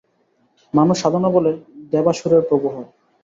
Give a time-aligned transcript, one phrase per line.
[0.73, 1.51] মানুষ সাধনাবলে
[1.91, 2.89] দেবাসুরের প্রভু হয়।